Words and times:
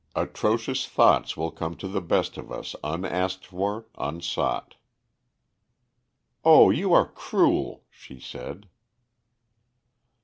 Atrocious 0.15 0.87
thoughts 0.87 1.37
will 1.37 1.51
come 1.51 1.75
to 1.77 1.87
the 1.87 2.01
best 2.01 2.35
of 2.35 2.51
us 2.51 2.75
unasked 2.83 3.45
for, 3.45 3.85
unsought. 3.99 4.73
"Oh, 6.43 6.71
you 6.71 6.91
are 6.91 7.05
cruel!" 7.05 7.83
she 7.91 8.19
said. 8.19 8.67